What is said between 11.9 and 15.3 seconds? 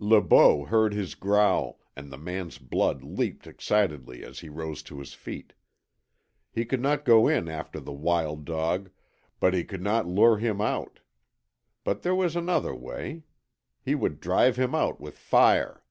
there was another way. He would drive him out with